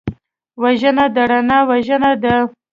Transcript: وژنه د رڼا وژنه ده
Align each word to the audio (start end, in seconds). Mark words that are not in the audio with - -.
وژنه 0.61 1.05
د 1.15 1.17
رڼا 1.29 1.59
وژنه 1.69 2.11
ده 2.23 2.35